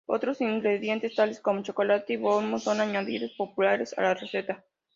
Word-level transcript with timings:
Otros 0.07 0.41
ingredientes 0.41 1.13
tales 1.13 1.39
como 1.39 1.61
chocolate 1.61 2.13
y 2.13 2.17
"bourbon" 2.17 2.59
son 2.59 2.81
añadidos 2.81 3.33
populares 3.37 3.95
a 3.95 4.01
la 4.01 4.13
receta. 4.15 4.65